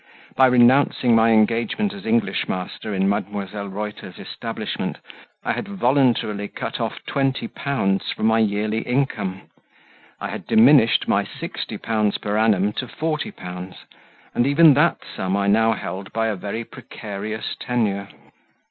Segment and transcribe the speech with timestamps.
[0.35, 3.71] By renouncing my engagement as English master in Mdlle.
[3.71, 4.97] Reuter's establishment,
[5.43, 8.01] I had voluntarily cut off 20l.
[8.15, 9.41] from my yearly income;
[10.19, 12.19] I had diminished my 60l.
[12.19, 13.75] per annum to 40l.,
[14.33, 18.07] and even that sum I now held by a very precarious tenure.